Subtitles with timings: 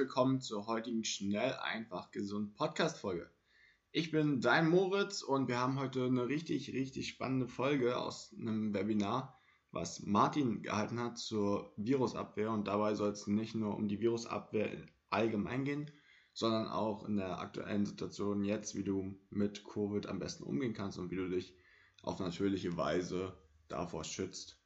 [0.00, 3.28] Willkommen zur heutigen Schnell, einfach, gesund Podcast-Folge.
[3.92, 8.72] Ich bin dein Moritz und wir haben heute eine richtig, richtig spannende Folge aus einem
[8.72, 9.38] Webinar,
[9.72, 12.50] was Martin gehalten hat zur Virusabwehr.
[12.50, 14.70] Und dabei soll es nicht nur um die Virusabwehr
[15.10, 15.90] allgemein gehen,
[16.32, 20.96] sondern auch in der aktuellen Situation jetzt, wie du mit Covid am besten umgehen kannst
[20.96, 21.54] und wie du dich
[22.02, 23.36] auf natürliche Weise
[23.68, 24.58] davor schützt.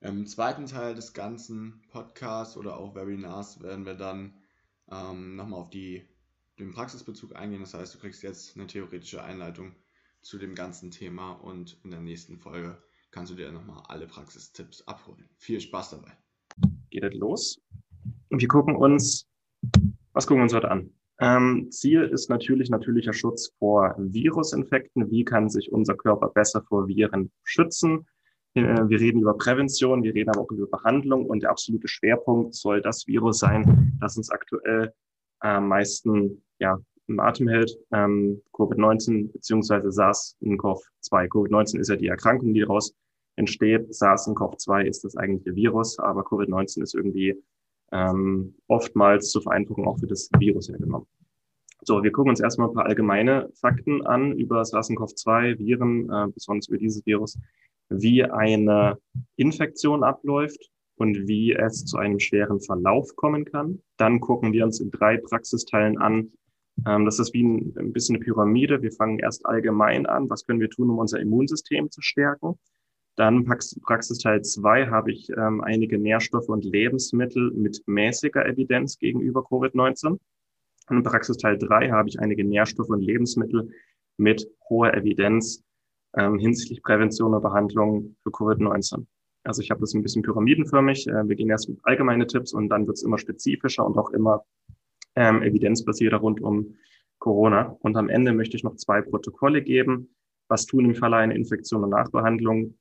[0.00, 4.34] Im zweiten Teil des ganzen Podcasts oder auch Webinars werden wir dann
[4.90, 6.06] ähm, nochmal auf die,
[6.58, 7.60] den Praxisbezug eingehen.
[7.60, 9.74] Das heißt, du kriegst jetzt eine theoretische Einleitung
[10.22, 14.86] zu dem ganzen Thema und in der nächsten Folge kannst du dir nochmal alle Praxistipps
[14.88, 15.28] abholen.
[15.36, 16.12] Viel Spaß dabei.
[16.90, 17.60] Geht es los?
[18.30, 19.28] Und wir gucken uns,
[20.12, 20.90] was gucken wir uns heute an?
[21.20, 25.10] Ähm, Ziel ist natürlich natürlicher Schutz vor Virusinfekten.
[25.10, 28.06] Wie kann sich unser Körper besser vor Viren schützen?
[28.54, 32.54] Äh, wir reden über Prävention, wir reden aber auch über Behandlung und der absolute Schwerpunkt
[32.54, 34.92] soll das Virus sein, das uns aktuell
[35.40, 41.28] am meisten ja, im Atem hält, ähm, Covid-19 beziehungsweise SARS-CoV-2.
[41.28, 42.94] Covid-19 ist ja die Erkrankung, die daraus
[43.36, 43.92] entsteht.
[43.92, 47.34] SARS-CoV-2 ist das eigentliche Virus, aber Covid-19 ist irgendwie
[47.92, 51.06] ähm, oftmals zur Vereinfachung auch für das Virus hergenommen.
[51.82, 56.68] So, wir gucken uns erstmal ein paar allgemeine Fakten an über SARS-CoV-2, Viren, äh, besonders
[56.68, 57.38] über dieses Virus,
[57.88, 58.98] wie eine
[59.36, 63.80] Infektion abläuft und wie es zu einem schweren Verlauf kommen kann.
[63.96, 66.32] Dann gucken wir uns in drei Praxisteilen an.
[66.86, 68.82] Ähm, das ist wie ein, ein bisschen eine Pyramide.
[68.82, 70.30] Wir fangen erst allgemein an.
[70.30, 72.58] Was können wir tun, um unser Immunsystem zu stärken?
[73.16, 80.18] Dann Praxisteil 2 habe ich ähm, einige Nährstoffe und Lebensmittel mit mäßiger Evidenz gegenüber Covid-19.
[80.88, 83.70] Und Praxisteil 3 habe ich einige Nährstoffe und Lebensmittel
[84.16, 85.63] mit hoher Evidenz
[86.16, 89.06] ähm, hinsichtlich Prävention und Behandlung für Covid-19.
[89.44, 91.06] Also ich habe das ein bisschen pyramidenförmig.
[91.06, 94.10] Äh, wir gehen erst mit allgemeine Tipps und dann wird es immer spezifischer und auch
[94.10, 94.44] immer
[95.16, 96.74] ähm, evidenzbasierter rund um
[97.18, 97.76] Corona.
[97.80, 100.14] Und am Ende möchte ich noch zwei Protokolle geben.
[100.48, 102.74] Was tun im Falle einer Infektion und Nachbehandlung?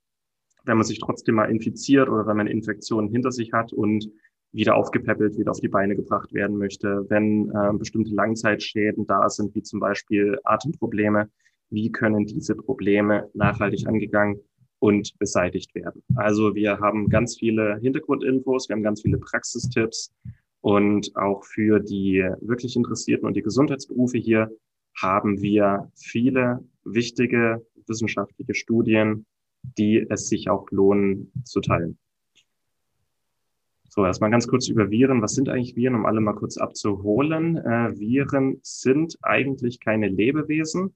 [0.66, 4.10] wenn man sich trotzdem mal infiziert oder wenn man Infektionen hinter sich hat und
[4.52, 9.56] wieder aufgepäppelt, wieder auf die Beine gebracht werden möchte, wenn äh, bestimmte Langzeitschäden da sind,
[9.56, 11.30] wie zum Beispiel Atemprobleme,
[11.74, 14.40] wie können diese Probleme nachhaltig angegangen
[14.80, 16.04] und beseitigt werden.
[16.16, 20.14] Also wir haben ganz viele Hintergrundinfos, wir haben ganz viele Praxistipps
[20.62, 24.50] und auch für die wirklich Interessierten und die Gesundheitsberufe hier
[24.96, 29.26] haben wir viele wichtige wissenschaftliche Studien
[29.78, 31.98] die es sich auch lohnen zu teilen.
[33.90, 35.22] So, erstmal ganz kurz über Viren.
[35.22, 37.58] Was sind eigentlich Viren, um alle mal kurz abzuholen?
[37.58, 40.96] Äh, Viren sind eigentlich keine Lebewesen,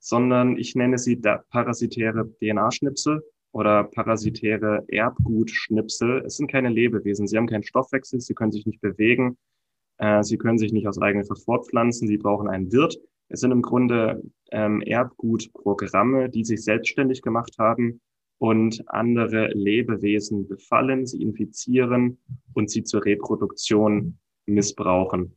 [0.00, 3.22] sondern ich nenne sie parasitäre DNA-Schnipsel
[3.52, 6.22] oder parasitäre Erbgutschnipsel.
[6.24, 7.26] Es sind keine Lebewesen.
[7.26, 9.36] Sie haben keinen Stoffwechsel, sie können sich nicht bewegen,
[9.98, 12.98] äh, sie können sich nicht aus eigener Kraft fortpflanzen, sie brauchen einen Wirt.
[13.28, 18.00] Es sind im Grunde ähm, Erbgutprogramme, die sich selbstständig gemacht haben
[18.38, 22.18] und andere Lebewesen befallen, sie infizieren
[22.54, 25.36] und sie zur Reproduktion missbrauchen.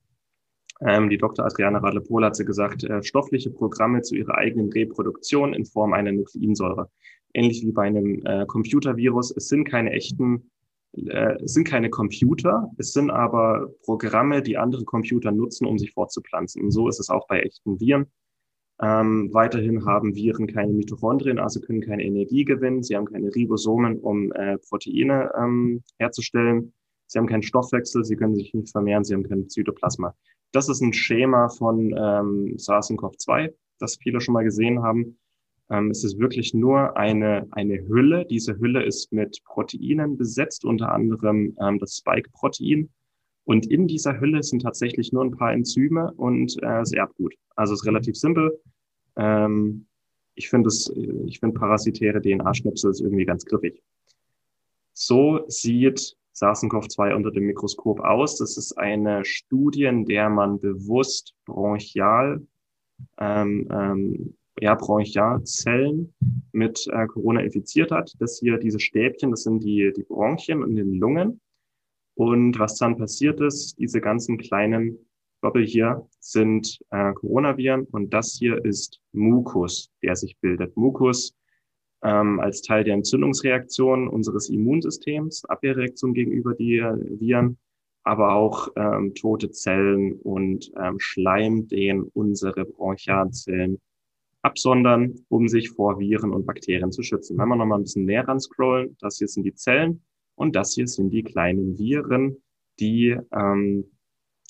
[0.81, 1.45] Ähm, die Dr.
[1.45, 6.11] Adriana Radlepol hat sie gesagt, äh, stoffliche Programme zu ihrer eigenen Reproduktion in Form einer
[6.11, 6.89] Nukleinsäure.
[7.33, 9.31] Ähnlich wie bei einem äh, Computervirus.
[9.35, 10.51] Es sind keine echten
[10.95, 15.91] äh, es sind keine Computer, es sind aber Programme, die andere Computer nutzen, um sich
[15.91, 16.61] fortzupflanzen.
[16.63, 18.07] Und so ist es auch bei echten Viren.
[18.81, 22.83] Ähm, weiterhin haben Viren keine Mitochondrien, also können keine Energie gewinnen.
[22.83, 26.73] Sie haben keine Ribosomen, um äh, Proteine ähm, herzustellen.
[27.13, 30.15] Sie haben keinen Stoffwechsel, sie können sich nicht vermehren, sie haben kein Zytoplasma.
[30.51, 35.19] Das ist ein Schema von ähm, SARS-CoV-2, das viele schon mal gesehen haben.
[35.69, 38.25] Ähm, es ist wirklich nur eine, eine Hülle.
[38.25, 42.89] Diese Hülle ist mit Proteinen besetzt, unter anderem ähm, das Spike-Protein.
[43.43, 47.35] Und in dieser Hülle sind tatsächlich nur ein paar Enzyme und äh, das Erbgut.
[47.55, 48.59] Also es ist relativ simpel.
[49.17, 49.85] Ähm,
[50.33, 50.91] ich finde es,
[51.53, 53.83] parasitäre DNA-Schnipsel ist irgendwie ganz griffig.
[54.93, 58.37] So sieht SARS-CoV-2 unter dem Mikroskop aus.
[58.37, 62.45] Das ist eine Studie, in der man bewusst bronchial
[63.19, 66.13] ähm, ähm, ja, Bronchialzellen
[66.51, 68.13] mit äh, Corona infiziert hat.
[68.19, 71.41] Das hier, diese Stäbchen, das sind die, die Bronchien und den Lungen.
[72.15, 74.99] Und was dann passiert ist, diese ganzen kleinen
[75.41, 80.77] Bubble hier sind äh, Coronaviren und das hier ist Mukus, der sich bildet.
[80.77, 81.33] Mukus
[82.03, 86.79] ähm, als Teil der Entzündungsreaktion unseres Immunsystems, Abwehrreaktion gegenüber die
[87.19, 87.57] Viren,
[88.03, 93.79] aber auch ähm, tote Zellen und ähm, Schleim, den unsere Bronchialzellen
[94.41, 97.37] absondern, um sich vor Viren und Bakterien zu schützen.
[97.37, 100.01] Wenn wir nochmal ein bisschen näher ran scrollen, das hier sind die Zellen
[100.35, 102.35] und das hier sind die kleinen Viren,
[102.79, 103.85] die ähm,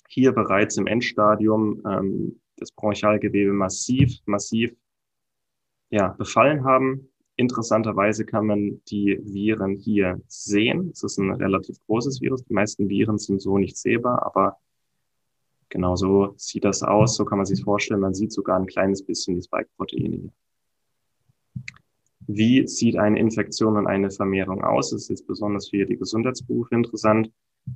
[0.09, 4.73] hier bereits im Endstadium ähm, das Bronchialgewebe massiv, massiv
[5.89, 7.09] ja, befallen haben.
[7.35, 10.91] Interessanterweise kann man die Viren hier sehen.
[10.93, 12.43] Es ist ein relativ großes Virus.
[12.43, 14.57] Die meisten Viren sind so nicht sehbar, aber
[15.69, 17.15] genau so sieht das aus.
[17.15, 18.01] So kann man sich vorstellen.
[18.01, 20.33] Man sieht sogar ein kleines bisschen die Spike-Proteine hier.
[22.27, 24.91] Wie sieht eine Infektion und eine Vermehrung aus?
[24.91, 27.31] Das ist jetzt besonders für die Gesundheitsberufe interessant,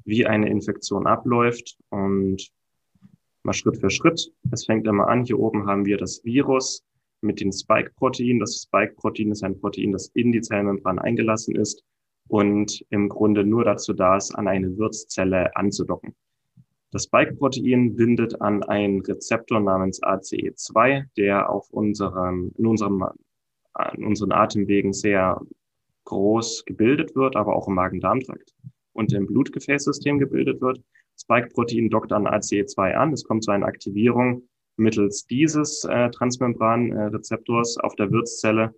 [0.05, 2.49] wie eine Infektion abläuft und
[3.43, 4.31] mal Schritt für Schritt.
[4.51, 5.25] Es fängt immer an.
[5.25, 6.86] Hier oben haben wir das Virus
[7.21, 8.39] mit dem Spike-Protein.
[8.39, 11.83] Das Spike-Protein ist ein Protein, das in die Zellmembran eingelassen ist
[12.27, 16.15] und im Grunde nur dazu da ist, an eine Wirtszelle anzudocken.
[16.91, 23.05] Das Spike-Protein bindet an einen Rezeptor namens ACE2, der auf unserem, in, unserem,
[23.95, 25.41] in unseren Atemwegen sehr
[26.05, 28.55] groß gebildet wird, aber auch im Magen-Darm-Trakt
[28.93, 30.81] und im Blutgefäßsystem gebildet wird.
[31.19, 33.11] Spike-Protein dockt an ACE2 an.
[33.11, 34.47] Es kommt zu einer Aktivierung
[34.77, 38.73] mittels dieses äh, Transmembranrezeptors auf der Wirtszelle.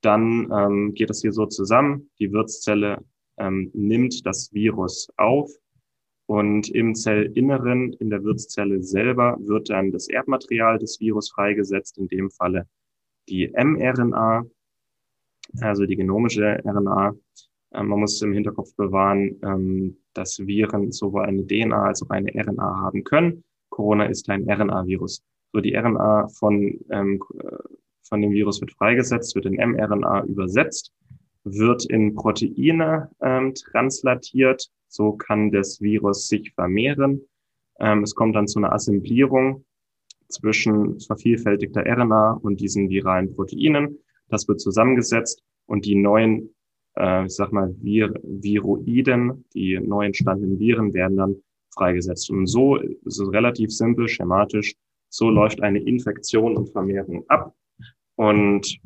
[0.00, 2.10] Dann ähm, geht es hier so zusammen.
[2.18, 3.04] Die Wirtszelle
[3.38, 5.50] ähm, nimmt das Virus auf
[6.30, 12.06] und im Zellinneren, in der Wirtszelle selber, wird dann das Erbmaterial des Virus freigesetzt, in
[12.06, 12.68] dem Falle
[13.28, 14.44] die mRNA,
[15.60, 17.16] also die genomische RNA.
[17.72, 22.30] Ähm, man muss im Hinterkopf bewahren, ähm, dass Viren sowohl eine DNA als auch eine
[22.32, 23.42] RNA haben können.
[23.68, 25.24] Corona ist ein RNA-Virus.
[25.52, 27.22] So die RNA von, ähm,
[28.02, 30.92] von dem Virus wird freigesetzt, wird in mRNA übersetzt,
[31.44, 34.70] wird in Proteine ähm, translatiert.
[34.88, 37.22] So kann das Virus sich vermehren.
[37.80, 39.64] Ähm, es kommt dann zu einer Assemblierung
[40.28, 43.98] zwischen vervielfältigter RNA und diesen viralen Proteinen.
[44.28, 46.54] Das wird zusammengesetzt und die neuen,
[46.96, 51.36] äh, ich sag mal, Vir Viroiden, die neu entstandenen Viren werden dann
[51.74, 52.30] freigesetzt.
[52.30, 54.74] Und so ist es relativ simpel, schematisch
[55.10, 57.54] so läuft eine Infektion und Vermehrung ab.
[58.14, 58.80] Und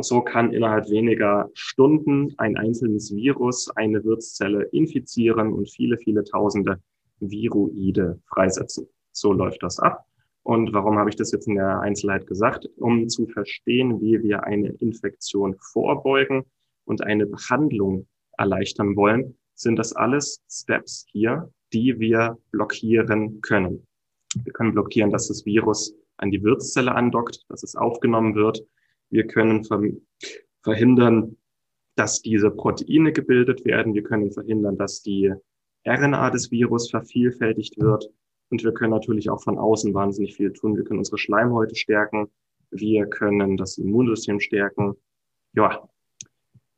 [0.00, 6.80] so kann innerhalb weniger Stunden ein einzelnes Virus eine Wirtszelle infizieren und viele, viele tausende
[7.20, 8.88] Viroide freisetzen.
[9.12, 10.04] So läuft das ab.
[10.42, 12.68] Und warum habe ich das jetzt in der Einzelheit gesagt?
[12.76, 16.44] Um zu verstehen, wie wir eine Infektion vorbeugen
[16.84, 18.06] und eine Behandlung
[18.38, 23.86] erleichtern wollen, sind das alles Steps hier, die wir blockieren können.
[24.34, 28.64] Wir können blockieren, dass das Virus an die Wirtszelle andockt, dass es aufgenommen wird.
[29.10, 29.66] Wir können
[30.62, 31.36] verhindern,
[31.94, 33.94] dass diese Proteine gebildet werden.
[33.94, 35.32] Wir können verhindern, dass die
[35.86, 38.10] RNA des Virus vervielfältigt wird.
[38.50, 40.76] Und wir können natürlich auch von außen wahnsinnig viel tun.
[40.76, 42.30] Wir können unsere Schleimhäute stärken.
[42.70, 44.94] Wir können das Immunsystem stärken.
[45.54, 45.88] Ja,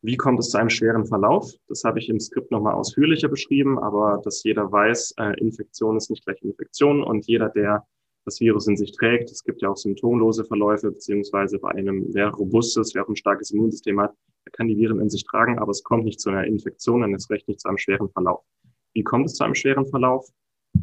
[0.02, 1.52] wie kommt es zu einem schweren Verlauf?
[1.68, 6.10] Das habe ich im Skript nochmal ausführlicher beschrieben, aber dass jeder weiß, äh, Infektion ist
[6.10, 7.86] nicht gleich Infektion und jeder, der
[8.24, 12.28] das Virus in sich trägt, es gibt ja auch symptomlose Verläufe, beziehungsweise bei einem, wer
[12.28, 14.14] robustes, wer auch ein starkes Immunsystem hat,
[14.46, 17.14] der kann die Viren in sich tragen, aber es kommt nicht zu einer Infektion und
[17.14, 18.44] es recht nicht zu einem schweren Verlauf.
[18.92, 20.28] Wie kommt es zu einem schweren Verlauf?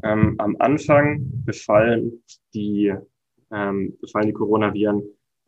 [0.03, 2.93] Ähm, am Anfang befallen die,
[3.51, 5.03] ähm, befallen die Coronaviren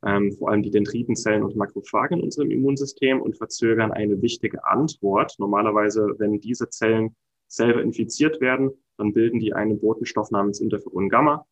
[0.06, 5.36] ähm, vor allem die Dendritenzellen und Makrophagen in unserem Immunsystem und verzögern eine wichtige Antwort.
[5.40, 7.16] Normalerweise, wenn diese Zellen
[7.48, 11.46] selber infiziert werden, dann bilden die einen Botenstoff namens Interferon Gamma.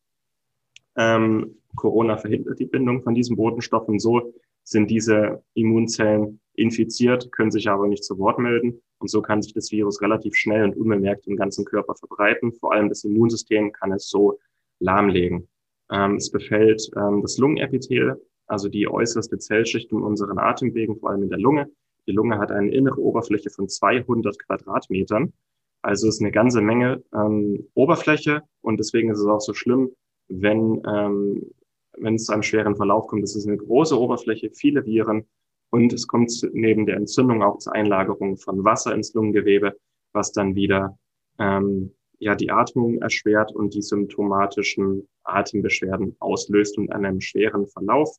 [0.96, 7.52] Ähm, Corona verhindert die Bindung von diesem Botenstoff und so sind diese Immunzellen infiziert, können
[7.52, 8.82] sich aber nicht zu Wort melden.
[9.00, 12.52] Und so kann sich das Virus relativ schnell und unbemerkt im ganzen Körper verbreiten.
[12.52, 14.40] Vor allem das Immunsystem kann es so
[14.80, 15.48] lahmlegen.
[15.92, 21.24] Ähm, es befällt ähm, das Lungenepithel, also die äußerste Zellschicht in unseren Atemwegen, vor allem
[21.24, 21.70] in der Lunge.
[22.08, 25.34] Die Lunge hat eine innere Oberfläche von 200 Quadratmetern.
[25.82, 29.92] Also ist eine ganze Menge ähm, Oberfläche und deswegen ist es auch so schlimm,
[30.28, 31.52] wenn, ähm,
[31.98, 33.24] wenn es zu einem schweren Verlauf kommt.
[33.24, 35.28] Es ist eine große Oberfläche, viele Viren
[35.70, 39.78] und es kommt neben der Entzündung auch zur Einlagerung von Wasser ins Lungengewebe,
[40.14, 40.98] was dann wieder
[41.40, 48.18] ähm, ja die Atmung erschwert und die symptomatischen Atembeschwerden auslöst und einem schweren Verlauf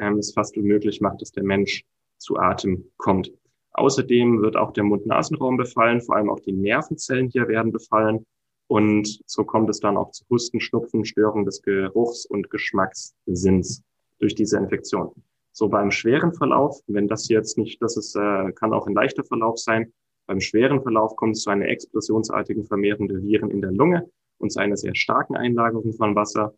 [0.00, 1.84] ähm, es fast unmöglich macht, dass der Mensch
[2.18, 3.32] zu Atem kommt.
[3.72, 8.26] Außerdem wird auch der Mund-Nasenraum befallen, vor allem auch die Nervenzellen hier werden befallen.
[8.66, 13.82] Und so kommt es dann auch zu Husten, Schnupfen, Störung des Geruchs und Geschmackssinns
[14.18, 15.12] durch diese Infektion.
[15.52, 19.24] So beim schweren Verlauf, wenn das jetzt nicht, das ist, äh, kann auch ein leichter
[19.24, 19.92] Verlauf sein.
[20.26, 24.52] Beim schweren Verlauf kommt es zu einer explosionsartigen Vermehrung der Viren in der Lunge und
[24.52, 26.54] zu einer sehr starken Einlagerung von Wasser.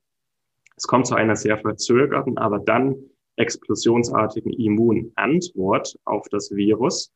[0.76, 2.96] Es kommt zu einer sehr verzögerten, aber dann
[3.36, 7.12] explosionsartigen Immunantwort auf das Virus.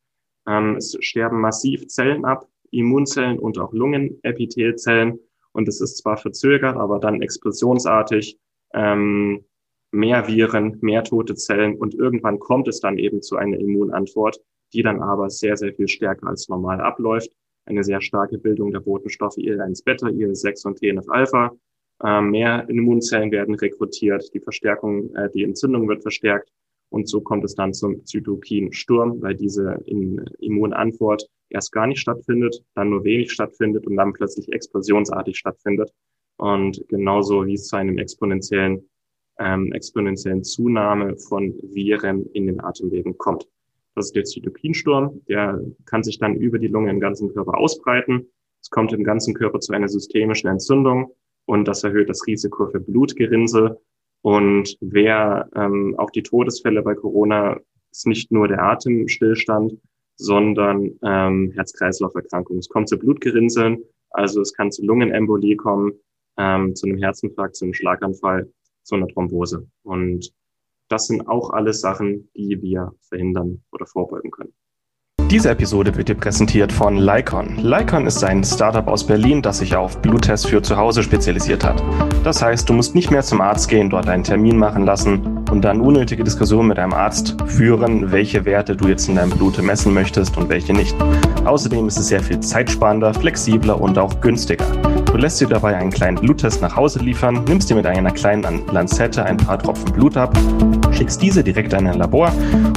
[0.47, 5.19] Ähm, es sterben massiv Zellen ab, Immunzellen und auch Lungenepithelzellen.
[5.53, 8.39] Und es ist zwar verzögert, aber dann explosionsartig.
[8.75, 9.45] Ähm,
[9.91, 14.39] mehr Viren, mehr tote Zellen und irgendwann kommt es dann eben zu einer Immunantwort,
[14.73, 17.31] die dann aber sehr, sehr viel stärker als normal abläuft.
[17.65, 21.53] Eine sehr starke Bildung der Botenstoffe IL-1-Beta, IL-6 und TNF-Alpha.
[22.03, 26.50] Äh, mehr Immunzellen werden rekrutiert, die Verstärkung, äh, die Entzündung wird verstärkt
[26.91, 29.83] und so kommt es dann zum Zytokinsturm, weil diese
[30.38, 35.91] Immunantwort erst gar nicht stattfindet, dann nur wenig stattfindet und dann plötzlich explosionsartig stattfindet.
[36.37, 38.88] Und genauso wie es zu einem exponentiellen
[39.38, 43.47] ähm, exponentiellen Zunahme von Viren in den Atemwegen kommt.
[43.95, 48.26] Das ist der Zytokinsturm, der kann sich dann über die Lunge im ganzen Körper ausbreiten.
[48.61, 51.12] Es kommt im ganzen Körper zu einer systemischen Entzündung
[51.47, 53.79] und das erhöht das Risiko für Blutgerinnsel.
[54.23, 57.59] Und wer ähm, auch die Todesfälle bei Corona
[57.91, 59.75] ist nicht nur der Atemstillstand,
[60.17, 62.59] sondern ähm, Herz-Kreislauf-Erkrankungen.
[62.59, 65.93] Es kommt zu Blutgerinnseln, also es kann zu Lungenembolie kommen,
[66.38, 68.50] ähm, zu einem Herzinfarkt, zu einem Schlaganfall
[68.83, 69.69] zu einer Thrombose.
[69.83, 70.33] Und
[70.88, 74.55] das sind auch alles Sachen, die wir verhindern oder vorbeugen können.
[75.30, 77.56] Diese Episode wird dir präsentiert von Lycon.
[77.56, 81.83] Lycon ist ein Startup aus Berlin, das sich auf Bluttests für zu Hause spezialisiert hat.
[82.23, 85.62] Das heißt, du musst nicht mehr zum Arzt gehen, dort einen Termin machen lassen und
[85.62, 89.92] dann unnötige Diskussionen mit deinem Arzt führen, welche Werte du jetzt in deinem Blut messen
[89.92, 90.95] möchtest und welche nicht.
[91.45, 94.64] Außerdem ist es sehr viel zeitsparender, flexibler und auch günstiger.
[95.17, 98.67] Du lässt dir dabei einen kleinen Bluttest nach Hause liefern, nimmst dir mit einer kleinen
[98.71, 100.37] Lanzette ein paar Tropfen Blut ab,
[100.93, 102.31] schickst diese direkt an ein Labor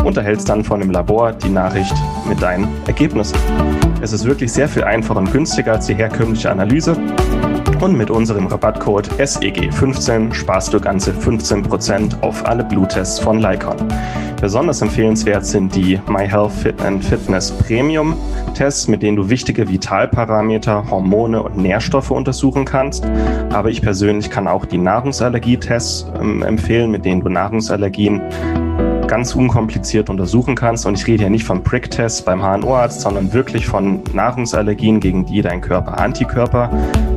[0.06, 1.94] und erhältst dann von dem Labor die Nachricht
[2.30, 3.38] mit deinen Ergebnissen.
[4.02, 6.96] Es ist wirklich sehr viel einfacher und günstiger als die herkömmliche Analyse
[7.82, 13.78] und mit unserem Rabattcode SEG15 sparst du ganze 15% auf alle Bluttests von Lycon.
[14.42, 18.16] Besonders empfehlenswert sind die MyHealth Fit and Fitness Premium
[18.54, 23.06] Tests, mit denen du wichtige Vitalparameter, Hormone und Nährstoffe untersuchen kannst.
[23.52, 28.22] Aber ich persönlich kann auch die Nahrungsallergietests ähm, empfehlen, mit denen du Nahrungsallergien
[29.10, 30.86] ganz unkompliziert untersuchen kannst.
[30.86, 35.42] Und ich rede hier nicht von Prick-Tests beim HNO-Arzt, sondern wirklich von Nahrungsallergien, gegen die
[35.42, 36.70] dein Körper Antikörper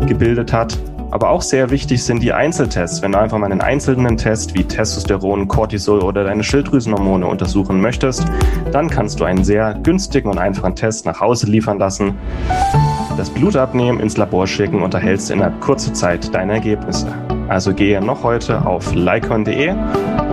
[0.08, 0.78] gebildet hat.
[1.10, 3.02] Aber auch sehr wichtig sind die Einzeltests.
[3.02, 8.24] Wenn du einfach mal einen einzelnen Test wie Testosteron, Cortisol oder deine Schilddrüsenhormone untersuchen möchtest,
[8.72, 12.14] dann kannst du einen sehr günstigen und einfachen Test nach Hause liefern lassen,
[13.18, 17.12] das Blut abnehmen, ins Labor schicken und erhältst innerhalb kurzer Zeit deine Ergebnisse.
[17.48, 19.74] Also gehe noch heute auf lycon.de,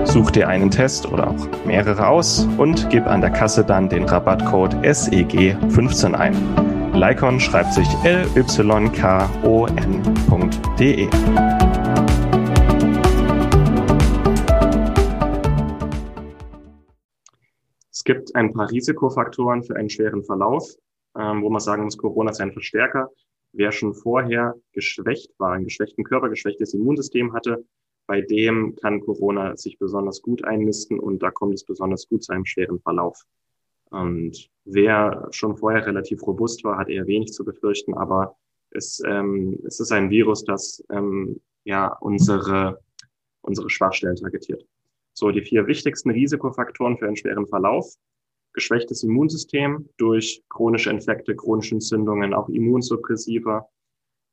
[0.05, 4.03] such dir einen Test oder auch mehrere aus und gib an der Kasse dann den
[4.03, 6.35] Rabattcode SEG15 ein.
[6.93, 8.69] Lycon schreibt sich L-Y-K-O-N.de.
[17.91, 20.67] Es gibt ein paar Risikofaktoren für einen schweren Verlauf,
[21.17, 23.09] ähm, wo man sagen muss, Corona ist ein Verstärker.
[23.53, 27.63] Wer schon vorher geschwächt war, einen geschwächten Körper, geschwächtes Immunsystem hatte,
[28.09, 32.33] bei dem kann Corona sich besonders gut einnisten und da kommt es besonders gut zu
[32.33, 33.23] einem schweren Verlauf.
[33.91, 38.35] Und wer schon vorher relativ robust war, hat eher wenig zu befürchten, aber
[38.71, 42.79] es, ähm, es ist ein Virus, das ähm, ja unsere,
[43.41, 44.65] unsere Schwachstellen targetiert.
[45.13, 47.93] So, die vier wichtigsten Risikofaktoren für einen schweren Verlauf.
[48.53, 53.69] Geschwächtes Immunsystem durch chronische Infekte, chronische Entzündungen, auch Immunsuppressiva,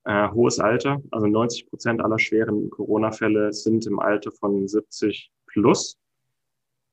[0.07, 1.03] äh, hohes Alter.
[1.11, 5.99] Also 90 Prozent aller schweren Corona-Fälle sind im Alter von 70 plus.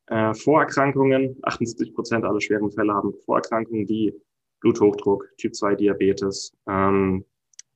[0.07, 4.13] Äh, Vorerkrankungen, 78 Prozent aller schweren Fälle haben Vorerkrankungen wie
[4.59, 7.23] Bluthochdruck, Typ-2-Diabetes, ähm,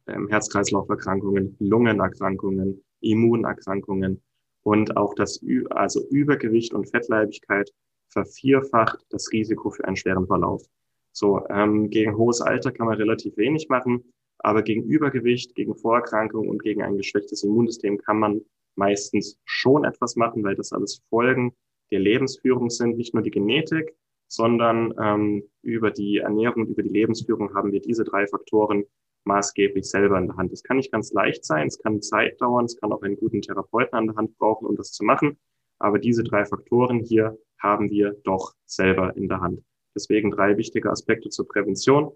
[0.07, 4.21] ähm, Herz-Kreislauf-Erkrankungen, Lungenerkrankungen, Immunerkrankungen
[4.63, 5.39] und auch das
[5.69, 7.71] also Übergewicht und Fettleibigkeit
[8.09, 10.63] vervierfacht das Risiko für einen schweren Verlauf.
[11.11, 14.03] So, ähm, gegen hohes Alter kann man relativ wenig machen,
[14.39, 18.41] aber gegen Übergewicht, gegen Vorerkrankungen und gegen ein geschwächtes Immunsystem kann man
[18.75, 21.53] meistens schon etwas machen, weil das alles Folgen
[21.91, 23.95] der Lebensführung sind, nicht nur die Genetik,
[24.27, 28.83] sondern ähm, über die Ernährung, über die Lebensführung haben wir diese drei Faktoren
[29.23, 30.53] maßgeblich selber in der Hand.
[30.53, 33.41] Es kann nicht ganz leicht sein, es kann Zeit dauern, es kann auch einen guten
[33.41, 35.37] Therapeuten an der Hand brauchen, um das zu machen.
[35.79, 39.61] Aber diese drei Faktoren hier haben wir doch selber in der Hand.
[39.95, 42.11] Deswegen drei wichtige Aspekte zur Prävention.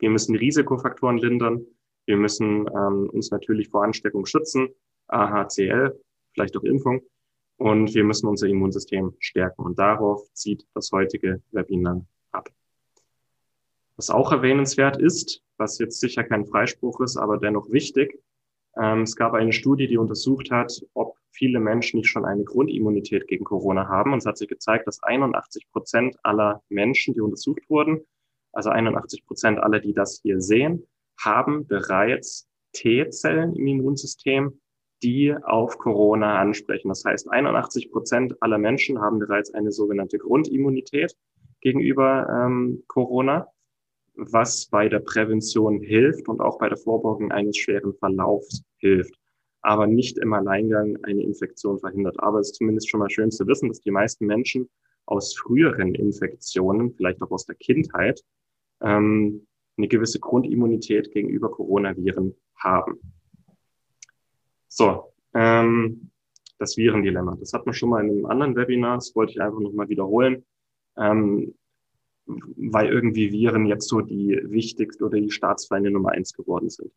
[0.00, 1.66] Wir müssen Risikofaktoren lindern.
[2.06, 4.70] Wir müssen ähm, uns natürlich vor Ansteckung schützen,
[5.08, 6.00] AHCL,
[6.32, 7.02] vielleicht auch Impfung.
[7.56, 9.62] Und wir müssen unser Immunsystem stärken.
[9.62, 12.48] Und darauf zieht das heutige Webinar ab.
[13.96, 18.18] Was auch erwähnenswert ist, was jetzt sicher kein Freispruch ist, aber dennoch wichtig,
[18.76, 23.28] ähm, es gab eine Studie, die untersucht hat, ob viele Menschen nicht schon eine Grundimmunität
[23.28, 24.14] gegen Corona haben.
[24.14, 28.00] Und es hat sich gezeigt, dass 81 Prozent aller Menschen, die untersucht wurden,
[28.52, 30.86] also 81 Prozent aller, die das hier sehen,
[31.18, 34.60] haben bereits T-Zellen im Immunsystem,
[35.02, 36.88] die auf Corona ansprechen.
[36.88, 41.16] Das heißt, 81 Prozent aller Menschen haben bereits eine sogenannte Grundimmunität
[41.60, 43.48] gegenüber ähm, Corona,
[44.14, 49.14] was bei der Prävention hilft und auch bei der Vorbeugung eines schweren Verlaufs hilft,
[49.62, 52.16] aber nicht im Alleingang eine Infektion verhindert.
[52.18, 54.68] Aber es ist zumindest schon mal schön zu wissen, dass die meisten Menschen
[55.06, 58.22] aus früheren Infektionen, vielleicht auch aus der Kindheit,
[58.82, 59.46] ähm,
[59.76, 63.00] eine gewisse Grundimmunität gegenüber Coronaviren haben.
[64.68, 66.10] So, ähm,
[66.58, 67.36] das Virendilemma.
[67.40, 70.44] Das hat man schon mal in einem anderen Webinar, das wollte ich einfach nochmal wiederholen,
[70.96, 71.54] ähm,
[72.26, 76.92] weil irgendwie Viren jetzt so die wichtigste oder die Staatsfeinde Nummer eins geworden sind.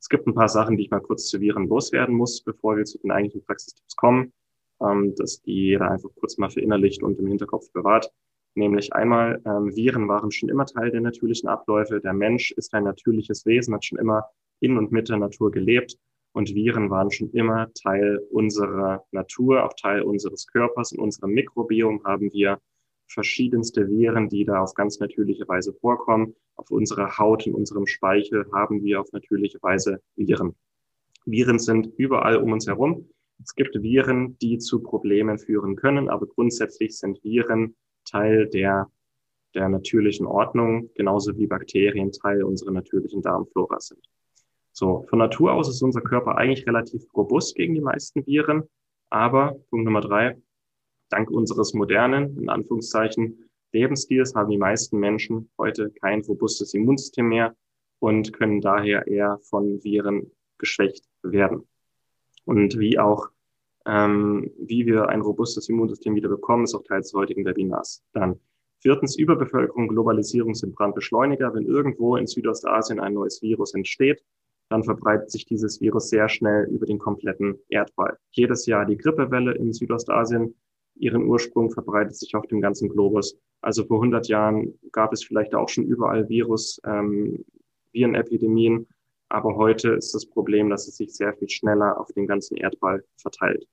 [0.00, 2.84] Es gibt ein paar Sachen, die ich mal kurz zu Viren loswerden muss, bevor wir
[2.84, 4.32] zu den eigentlichen Praxistipps kommen,
[4.80, 8.10] ähm, dass die jeder einfach kurz mal verinnerlicht und im Hinterkopf bewahrt.
[8.58, 12.00] Nämlich einmal, ähm, Viren waren schon immer Teil der natürlichen Abläufe.
[12.00, 14.24] Der Mensch ist ein natürliches Wesen, hat schon immer
[14.58, 15.96] in und mit der Natur gelebt.
[16.32, 20.90] Und Viren waren schon immer Teil unserer Natur, auch Teil unseres Körpers.
[20.90, 22.58] In unserem Mikrobiom haben wir
[23.06, 26.34] verschiedenste Viren, die da auf ganz natürliche Weise vorkommen.
[26.56, 30.56] Auf unserer Haut, in unserem Speichel haben wir auf natürliche Weise Viren.
[31.26, 33.08] Viren sind überall um uns herum.
[33.40, 37.76] Es gibt Viren, die zu Problemen führen können, aber grundsätzlich sind Viren
[38.10, 38.90] Teil der,
[39.54, 44.04] der natürlichen Ordnung, genauso wie Bakterien Teil unserer natürlichen Darmflora sind.
[44.72, 48.62] So, von Natur aus ist unser Körper eigentlich relativ robust gegen die meisten Viren,
[49.10, 50.36] aber Punkt Nummer drei,
[51.08, 57.56] dank unseres modernen, in Anführungszeichen, Lebensstils haben die meisten Menschen heute kein robustes Immunsystem mehr
[57.98, 61.68] und können daher eher von Viren geschwächt werden.
[62.44, 63.28] Und wie auch
[63.88, 68.04] ähm, wie wir ein robustes Immunsystem wieder bekommen, ist auch Teil des heutigen Webinars.
[68.12, 68.38] Dann
[68.80, 71.54] viertens, Überbevölkerung, Globalisierung sind Brandbeschleuniger.
[71.54, 74.22] Wenn irgendwo in Südostasien ein neues Virus entsteht,
[74.68, 78.18] dann verbreitet sich dieses Virus sehr schnell über den kompletten Erdball.
[78.30, 80.54] Jedes Jahr die Grippewelle in Südostasien,
[80.96, 83.38] ihren Ursprung verbreitet sich auf dem ganzen Globus.
[83.62, 87.42] Also vor 100 Jahren gab es vielleicht auch schon überall Virus, ähm,
[87.92, 88.86] Virenepidemien,
[89.30, 93.02] aber heute ist das Problem, dass es sich sehr viel schneller auf den ganzen Erdball
[93.16, 93.66] verteilt.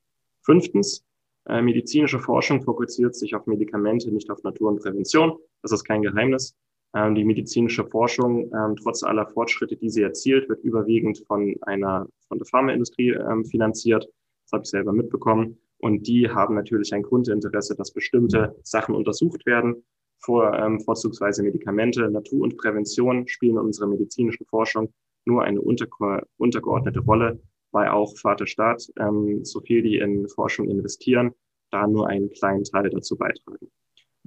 [0.45, 1.03] Fünftens,
[1.47, 5.37] äh, medizinische Forschung fokussiert sich auf Medikamente, nicht auf Natur und Prävention.
[5.61, 6.55] Das ist kein Geheimnis.
[6.95, 12.07] Ähm, die medizinische Forschung, ähm, trotz aller Fortschritte, die sie erzielt, wird überwiegend von einer,
[12.27, 14.07] von der Pharmaindustrie ähm, finanziert.
[14.45, 15.57] Das habe ich selber mitbekommen.
[15.79, 19.83] Und die haben natürlich ein Grundinteresse, dass bestimmte Sachen untersucht werden,
[20.19, 22.09] vor, ähm, vorzugsweise Medikamente.
[22.09, 24.93] Natur und Prävention spielen in unserer medizinischen Forschung
[25.25, 27.39] nur eine untergeordnete Rolle
[27.75, 31.33] weil auch Vater Staat, ähm, so viel die in Forschung investieren,
[31.71, 33.69] da nur einen kleinen Teil dazu beitragen.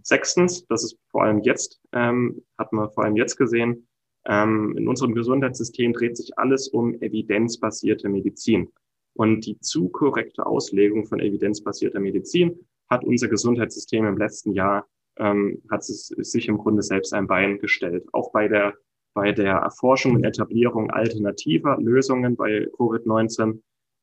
[0.02, 3.88] Sechstens, das ist vor allem jetzt, ähm, hat man vor allem jetzt gesehen,
[4.26, 8.70] ähm, in unserem Gesundheitssystem dreht sich alles um evidenzbasierte Medizin.
[9.14, 15.62] Und die zu korrekte Auslegung von evidenzbasierter Medizin hat unser Gesundheitssystem im letzten Jahr, ähm,
[15.70, 18.06] hat es sich im Grunde selbst ein Bein gestellt.
[18.12, 18.74] Auch bei der
[19.18, 23.60] bei der Erforschung und Etablierung alternativer Lösungen bei Covid-19.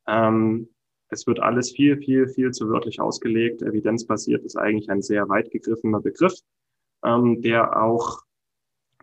[0.07, 0.67] Ähm,
[1.07, 3.61] es wird alles viel, viel, viel zu wörtlich ausgelegt.
[3.61, 6.33] Evidenzbasiert ist eigentlich ein sehr weit gegriffener Begriff,
[7.05, 8.23] ähm, der auch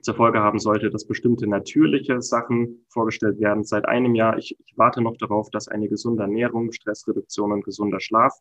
[0.03, 3.65] zur Folge haben sollte, dass bestimmte natürliche Sachen vorgestellt werden.
[3.65, 8.01] Seit einem Jahr, ich, ich warte noch darauf, dass eine gesunde Ernährung, Stressreduktion und gesunder
[8.01, 8.35] Schlaf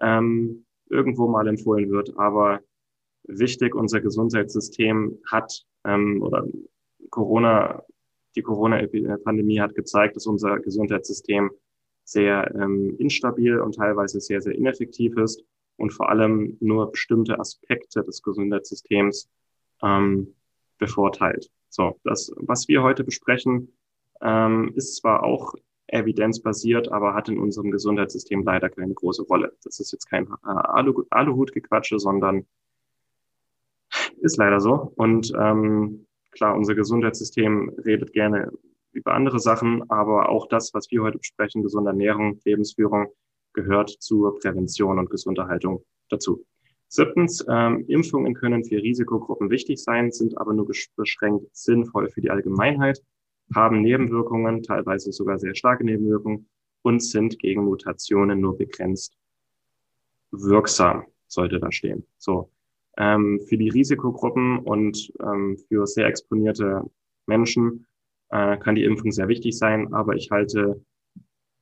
[0.00, 2.16] ähm, irgendwo mal empfohlen wird.
[2.16, 2.60] Aber
[3.24, 6.46] wichtig, unser Gesundheitssystem hat ähm, oder
[7.10, 7.82] Corona,
[8.36, 11.50] die Corona-Pandemie hat gezeigt, dass unser Gesundheitssystem
[12.04, 15.44] sehr ähm, instabil und teilweise sehr, sehr ineffektiv ist
[15.76, 19.28] und vor allem nur bestimmte Aspekte des Gesundheitssystems
[19.82, 20.34] ähm,
[20.78, 21.50] bevorteilt.
[21.68, 23.72] So, das, was wir heute besprechen,
[24.20, 25.54] ähm, ist zwar auch
[25.86, 29.56] evidenzbasiert, aber hat in unserem Gesundheitssystem leider keine große Rolle.
[29.64, 32.46] Das ist jetzt kein äh, Alu Aluhutgequatsche, sondern
[34.20, 34.92] ist leider so.
[34.96, 38.50] Und ähm, Klar, unser Gesundheitssystem redet gerne
[38.92, 43.08] über andere Sachen, aber auch das, was wir heute besprechen, gesunde Ernährung, Lebensführung,
[43.52, 46.44] gehört zur Prävention und Gesunderhaltung dazu.
[46.88, 52.30] Siebtens, ähm, Impfungen können für Risikogruppen wichtig sein, sind aber nur beschränkt sinnvoll für die
[52.30, 53.00] Allgemeinheit,
[53.54, 56.48] haben Nebenwirkungen, teilweise sogar sehr starke Nebenwirkungen
[56.82, 59.16] und sind gegen Mutationen nur begrenzt
[60.32, 62.06] wirksam, sollte da stehen.
[62.18, 62.50] So.
[62.98, 66.82] Ähm, für die Risikogruppen und ähm, für sehr exponierte
[67.26, 67.86] Menschen
[68.30, 70.84] äh, kann die Impfung sehr wichtig sein, aber ich halte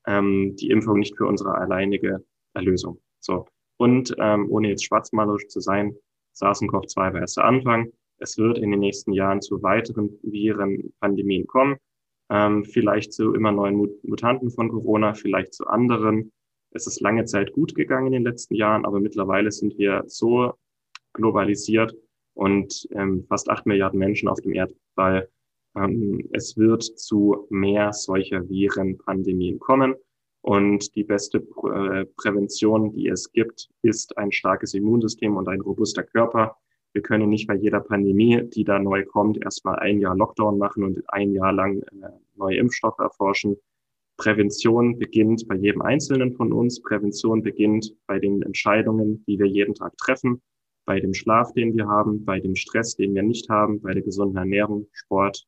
[0.06, 3.00] ähm, die Impfung nicht für unsere alleinige Erlösung.
[3.20, 3.46] So.
[3.76, 5.94] Und ähm, ohne jetzt schwarzmalerisch zu sein,
[6.34, 7.92] SARS-CoV-2 war erst der Anfang.
[8.18, 11.76] Es wird in den nächsten Jahren zu weiteren Virenpandemien kommen.
[12.30, 16.32] Ähm, vielleicht zu immer neuen Mutanten von Corona, vielleicht zu anderen.
[16.70, 20.52] Es ist lange Zeit gut gegangen in den letzten Jahren, aber mittlerweile sind wir so
[21.12, 21.94] globalisiert
[22.34, 25.28] und ähm, fast acht Milliarden Menschen auf dem Erdball.
[25.76, 29.94] Ähm, es wird zu mehr solcher Virenpandemien kommen.
[30.40, 36.04] Und die beste äh, Prävention, die es gibt, ist ein starkes Immunsystem und ein robuster
[36.04, 36.56] Körper.
[36.92, 40.84] Wir können nicht bei jeder Pandemie, die da neu kommt, erstmal ein Jahr Lockdown machen
[40.84, 43.56] und ein Jahr lang äh, neue Impfstoffe erforschen.
[44.16, 46.80] Prävention beginnt bei jedem Einzelnen von uns.
[46.82, 50.40] Prävention beginnt bei den Entscheidungen, die wir jeden Tag treffen,
[50.88, 54.02] bei dem Schlaf, den wir haben, bei dem Stress, den wir nicht haben, bei der
[54.02, 55.46] gesunden Ernährung, Sport,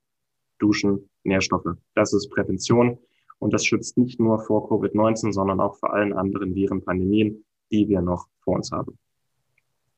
[0.59, 1.79] Duschen, Nährstoffe.
[1.95, 2.99] Das ist Prävention.
[3.39, 8.03] Und das schützt nicht nur vor Covid-19, sondern auch vor allen anderen Virenpandemien, die wir
[8.03, 8.99] noch vor uns haben.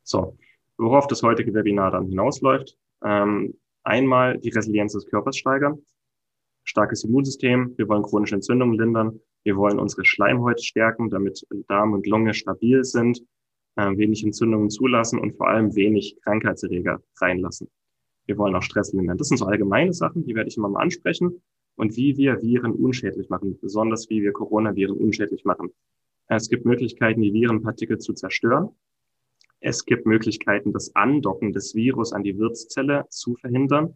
[0.04, 0.38] So,
[0.78, 2.78] worauf das heutige Webinar dann hinausläuft.
[3.02, 5.82] Ähm, einmal die Resilienz des Körpers steigern,
[6.62, 12.06] starkes Immunsystem, wir wollen chronische Entzündungen lindern, wir wollen unsere Schleimhäute stärken, damit Darm und
[12.06, 13.24] Lunge stabil sind,
[13.76, 17.68] wenig Entzündungen zulassen und vor allem wenig Krankheitserreger reinlassen.
[18.26, 19.18] Wir wollen auch Stress lindern.
[19.18, 21.42] Das sind so allgemeine Sachen, die werde ich immer mal ansprechen
[21.76, 25.70] und wie wir Viren unschädlich machen, besonders wie wir Coronaviren unschädlich machen.
[26.28, 28.70] Es gibt Möglichkeiten, die Virenpartikel zu zerstören.
[29.60, 33.94] Es gibt Möglichkeiten, das Andocken des Virus an die Wirtszelle zu verhindern.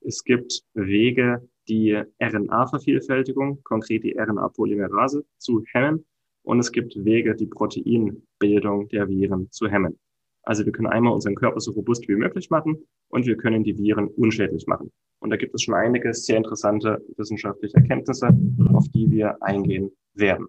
[0.00, 6.04] Es gibt Wege, die RNA-Vervielfältigung, konkret die RNA-Polymerase, zu hemmen.
[6.48, 9.98] Und es gibt Wege, die Proteinbildung der Viren zu hemmen.
[10.42, 12.78] Also wir können einmal unseren Körper so robust wie möglich machen
[13.10, 14.90] und wir können die Viren unschädlich machen.
[15.20, 18.30] Und da gibt es schon einige sehr interessante wissenschaftliche Erkenntnisse,
[18.72, 20.46] auf die wir eingehen werden.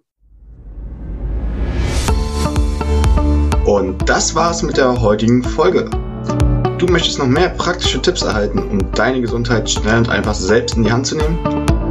[3.66, 5.90] Und das war's mit der heutigen Folge.
[6.78, 10.84] Du möchtest noch mehr praktische Tipps erhalten, um deine Gesundheit schnell und einfach selbst in
[10.84, 11.69] die Hand zu nehmen?